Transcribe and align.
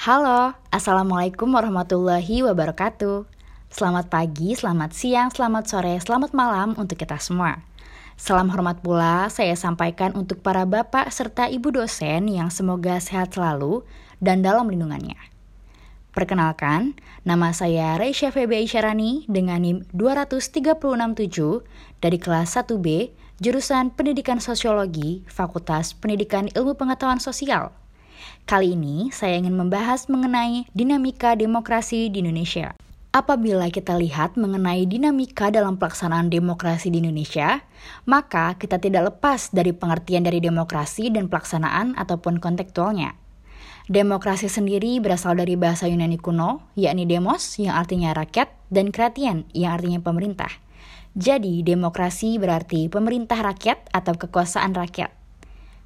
Halo, 0.00 0.56
Assalamualaikum 0.72 1.52
warahmatullahi 1.52 2.40
wabarakatuh. 2.40 3.28
Selamat 3.68 4.08
pagi, 4.08 4.56
selamat 4.56 4.96
siang, 4.96 5.28
selamat 5.28 5.68
sore, 5.68 6.00
selamat 6.00 6.32
malam 6.32 6.72
untuk 6.80 6.96
kita 6.96 7.20
semua. 7.20 7.60
Salam 8.16 8.48
hormat 8.48 8.80
pula 8.80 9.28
saya 9.28 9.52
sampaikan 9.60 10.16
untuk 10.16 10.40
para 10.40 10.64
bapak 10.64 11.12
serta 11.12 11.52
ibu 11.52 11.68
dosen 11.68 12.32
yang 12.32 12.48
semoga 12.48 12.96
sehat 12.96 13.36
selalu 13.36 13.84
dan 14.24 14.40
dalam 14.40 14.72
lindungannya. 14.72 15.20
Perkenalkan, 16.16 16.96
nama 17.28 17.52
saya 17.52 18.00
Reisha 18.00 18.32
Febe 18.32 18.56
Isyarani 18.56 19.28
dengan 19.28 19.60
NIM 19.60 19.84
2367 19.92 21.60
dari 22.00 22.16
kelas 22.16 22.56
1B, 22.56 23.12
jurusan 23.36 23.92
Pendidikan 23.92 24.40
Sosiologi, 24.40 25.28
Fakultas 25.28 25.92
Pendidikan 25.92 26.48
Ilmu 26.56 26.72
Pengetahuan 26.80 27.20
Sosial 27.20 27.76
Kali 28.44 28.74
ini 28.74 29.08
saya 29.14 29.38
ingin 29.38 29.54
membahas 29.54 30.10
mengenai 30.10 30.66
dinamika 30.74 31.38
demokrasi 31.38 32.10
di 32.10 32.24
Indonesia. 32.24 32.74
Apabila 33.10 33.66
kita 33.74 33.98
lihat 33.98 34.38
mengenai 34.38 34.86
dinamika 34.86 35.50
dalam 35.50 35.74
pelaksanaan 35.74 36.30
demokrasi 36.30 36.94
di 36.94 37.02
Indonesia, 37.02 37.58
maka 38.06 38.54
kita 38.54 38.78
tidak 38.78 39.10
lepas 39.10 39.50
dari 39.50 39.74
pengertian 39.74 40.22
dari 40.22 40.38
demokrasi 40.38 41.10
dan 41.10 41.26
pelaksanaan 41.26 41.98
ataupun 41.98 42.38
kontekstualnya. 42.38 43.18
Demokrasi 43.90 44.46
sendiri 44.46 45.02
berasal 45.02 45.34
dari 45.34 45.58
bahasa 45.58 45.90
Yunani 45.90 46.22
kuno, 46.22 46.62
yakni 46.78 47.10
demos 47.10 47.58
yang 47.58 47.74
artinya 47.74 48.14
rakyat 48.14 48.46
dan 48.70 48.94
kratien 48.94 49.42
yang 49.50 49.74
artinya 49.74 49.98
pemerintah. 49.98 50.54
Jadi, 51.18 51.66
demokrasi 51.66 52.38
berarti 52.38 52.86
pemerintah 52.86 53.42
rakyat 53.42 53.90
atau 53.90 54.14
kekuasaan 54.14 54.70
rakyat. 54.78 55.19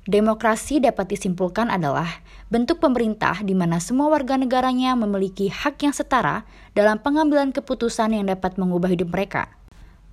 Demokrasi 0.04 0.84
dapat 0.84 1.16
disimpulkan 1.16 1.72
adalah 1.72 2.20
bentuk 2.52 2.76
pemerintah 2.76 3.40
di 3.40 3.56
mana 3.56 3.80
semua 3.80 4.12
warga 4.12 4.36
negaranya 4.36 4.92
memiliki 4.92 5.48
hak 5.48 5.80
yang 5.80 5.96
setara 5.96 6.44
dalam 6.76 7.00
pengambilan 7.00 7.56
keputusan 7.56 8.12
yang 8.12 8.28
dapat 8.28 8.60
mengubah 8.60 8.92
hidup 8.92 9.08
mereka. 9.08 9.48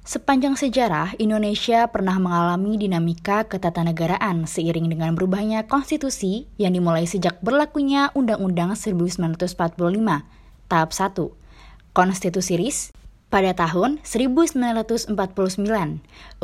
Sepanjang 0.07 0.55
sejarah, 0.55 1.13
Indonesia 1.19 1.85
pernah 1.91 2.17
mengalami 2.17 2.79
dinamika 2.79 3.45
ketatanegaraan 3.45 4.47
seiring 4.47 4.89
dengan 4.89 5.13
berubahnya 5.13 5.67
konstitusi 5.67 6.47
yang 6.55 6.71
dimulai 6.71 7.03
sejak 7.03 7.37
berlakunya 7.43 8.09
Undang-Undang 8.15 8.79
1945, 8.79 9.75
tahap 10.71 10.89
1, 10.95 11.93
Konstitusi 11.93 12.55
RIS, 12.55 12.95
pada 13.31 13.55
tahun 13.55 14.03
1949, 14.03 15.15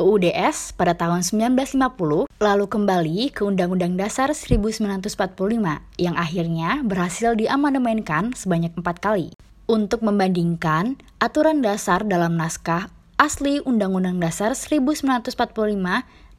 UUDS 0.00 0.56
pada 0.72 0.96
tahun 0.96 1.20
1950, 1.20 2.24
lalu 2.40 2.64
kembali 2.64 3.28
ke 3.30 3.44
Undang-Undang 3.44 4.00
Dasar 4.00 4.32
1945 4.32 5.04
yang 6.00 6.16
akhirnya 6.16 6.80
berhasil 6.80 7.36
diamandemenkan 7.36 8.32
sebanyak 8.32 8.72
empat 8.74 9.04
kali. 9.04 9.36
Untuk 9.68 10.00
membandingkan 10.00 10.96
aturan 11.20 11.60
dasar 11.60 12.00
dalam 12.08 12.40
naskah 12.40 12.88
asli 13.20 13.60
Undang-Undang 13.60 14.16
Dasar 14.16 14.56
1945 14.56 15.36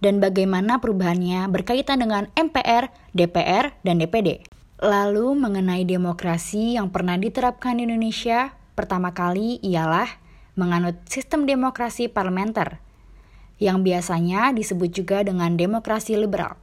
dan 0.02 0.18
bagaimana 0.18 0.82
perubahannya 0.82 1.46
berkaitan 1.54 2.02
dengan 2.02 2.26
MPR, 2.34 2.90
DPR, 3.14 3.78
dan 3.86 4.02
DPD. 4.02 4.42
Lalu 4.82 5.36
mengenai 5.38 5.86
demokrasi 5.86 6.80
yang 6.80 6.90
pernah 6.90 7.20
diterapkan 7.22 7.78
di 7.78 7.86
Indonesia, 7.86 8.56
pertama 8.74 9.12
kali 9.12 9.60
ialah 9.62 10.08
menganut 10.60 11.00
sistem 11.08 11.48
demokrasi 11.48 12.12
parlementer, 12.12 12.84
yang 13.64 13.80
biasanya 13.80 14.52
disebut 14.52 14.92
juga 14.92 15.24
dengan 15.24 15.56
demokrasi 15.56 16.20
liberal. 16.20 16.60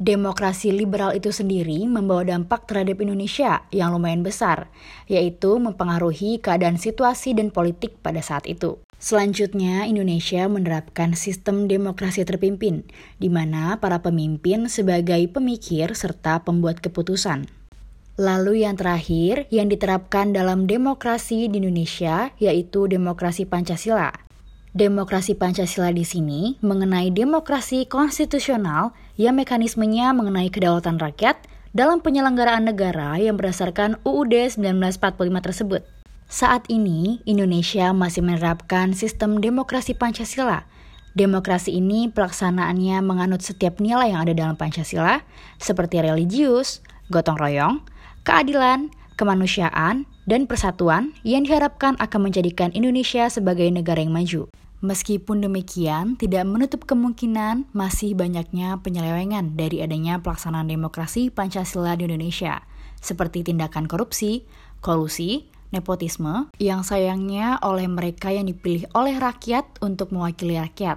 Demokrasi 0.00 0.72
liberal 0.72 1.12
itu 1.12 1.28
sendiri 1.28 1.84
membawa 1.84 2.24
dampak 2.24 2.64
terhadap 2.64 3.04
Indonesia 3.04 3.68
yang 3.68 3.92
lumayan 3.92 4.24
besar, 4.24 4.72
yaitu 5.04 5.60
mempengaruhi 5.60 6.40
keadaan 6.40 6.80
situasi 6.80 7.36
dan 7.36 7.52
politik 7.52 8.00
pada 8.00 8.24
saat 8.24 8.48
itu. 8.48 8.80
Selanjutnya, 8.96 9.84
Indonesia 9.84 10.48
menerapkan 10.48 11.12
sistem 11.12 11.68
demokrasi 11.68 12.24
terpimpin, 12.24 12.88
di 13.20 13.28
mana 13.28 13.76
para 13.76 14.00
pemimpin 14.00 14.72
sebagai 14.72 15.20
pemikir 15.28 15.92
serta 15.92 16.48
pembuat 16.48 16.80
keputusan. 16.80 17.59
Lalu 18.20 18.68
yang 18.68 18.76
terakhir 18.76 19.48
yang 19.48 19.72
diterapkan 19.72 20.36
dalam 20.36 20.68
demokrasi 20.68 21.48
di 21.48 21.56
Indonesia 21.56 22.28
yaitu 22.36 22.84
demokrasi 22.84 23.48
Pancasila. 23.48 24.12
Demokrasi 24.76 25.40
Pancasila 25.40 25.88
di 25.88 26.04
sini 26.04 26.60
mengenai 26.60 27.08
demokrasi 27.16 27.88
konstitusional 27.88 28.92
yang 29.16 29.40
mekanismenya 29.40 30.12
mengenai 30.12 30.52
kedaulatan 30.52 31.00
rakyat 31.00 31.40
dalam 31.72 32.04
penyelenggaraan 32.04 32.68
negara 32.68 33.16
yang 33.16 33.40
berdasarkan 33.40 33.96
UUD 34.04 34.52
1945 34.52 35.00
tersebut. 35.40 35.82
Saat 36.28 36.68
ini, 36.68 37.24
Indonesia 37.24 37.88
masih 37.96 38.20
menerapkan 38.20 38.92
sistem 38.92 39.40
demokrasi 39.40 39.96
Pancasila. 39.96 40.68
Demokrasi 41.16 41.72
ini 41.72 42.12
pelaksanaannya 42.12 43.00
menganut 43.00 43.40
setiap 43.40 43.80
nilai 43.80 44.12
yang 44.12 44.28
ada 44.28 44.36
dalam 44.36 44.60
Pancasila, 44.60 45.24
seperti 45.56 46.04
religius, 46.04 46.84
gotong 47.08 47.40
royong, 47.40 47.80
keadilan, 48.24 48.92
kemanusiaan, 49.20 50.08
dan 50.28 50.46
persatuan 50.46 51.12
yang 51.26 51.42
diharapkan 51.42 51.98
akan 51.98 52.30
menjadikan 52.30 52.70
Indonesia 52.72 53.26
sebagai 53.26 53.66
negara 53.68 54.00
yang 54.00 54.14
maju. 54.14 54.46
Meskipun 54.80 55.44
demikian, 55.44 56.16
tidak 56.16 56.48
menutup 56.48 56.88
kemungkinan 56.88 57.68
masih 57.76 58.16
banyaknya 58.16 58.80
penyelewengan 58.80 59.52
dari 59.52 59.84
adanya 59.84 60.16
pelaksanaan 60.24 60.72
demokrasi 60.72 61.28
Pancasila 61.28 62.00
di 62.00 62.08
Indonesia, 62.08 62.64
seperti 62.96 63.44
tindakan 63.44 63.84
korupsi, 63.84 64.48
kolusi, 64.80 65.52
nepotisme, 65.68 66.48
yang 66.56 66.80
sayangnya 66.80 67.60
oleh 67.60 67.84
mereka 67.92 68.32
yang 68.32 68.48
dipilih 68.48 68.88
oleh 68.96 69.20
rakyat 69.20 69.68
untuk 69.84 70.16
mewakili 70.16 70.56
rakyat, 70.56 70.96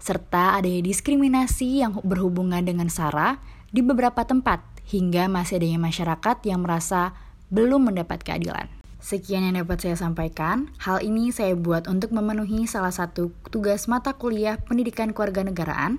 serta 0.00 0.56
adanya 0.56 0.80
diskriminasi 0.80 1.84
yang 1.84 2.00
berhubungan 2.00 2.64
dengan 2.64 2.88
SARA 2.88 3.36
di 3.68 3.84
beberapa 3.84 4.24
tempat, 4.24 4.71
hingga 4.88 5.30
masih 5.30 5.62
adanya 5.62 5.80
masyarakat 5.82 6.36
yang 6.46 6.64
merasa 6.64 7.14
belum 7.52 7.92
mendapat 7.92 8.24
keadilan. 8.24 8.66
Sekian 9.02 9.42
yang 9.42 9.66
dapat 9.66 9.82
saya 9.82 9.98
sampaikan. 9.98 10.70
Hal 10.78 11.02
ini 11.02 11.34
saya 11.34 11.58
buat 11.58 11.90
untuk 11.90 12.14
memenuhi 12.14 12.70
salah 12.70 12.94
satu 12.94 13.34
tugas 13.50 13.90
mata 13.90 14.14
kuliah 14.14 14.62
pendidikan 14.62 15.10
keluarga 15.10 15.42
negaraan. 15.42 15.98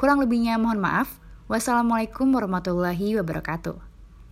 Kurang 0.00 0.24
lebihnya 0.24 0.56
mohon 0.56 0.80
maaf. 0.80 1.20
Wassalamualaikum 1.52 2.32
warahmatullahi 2.32 3.20
wabarakatuh. 3.20 3.87